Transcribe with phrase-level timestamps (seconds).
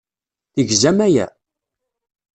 [0.53, 1.27] Tegzam aya?